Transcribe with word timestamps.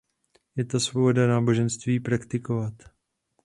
Je 0.55 0.63
to 0.65 0.79
svoboda 0.79 1.27
náboženství 1.27 1.99
praktikovat. 1.99 2.73